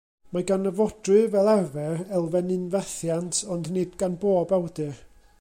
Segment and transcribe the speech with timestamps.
[0.35, 5.05] Mae gan y fodrwy, fel arfer, elfen unfathiant, ond nid gan bob awdur.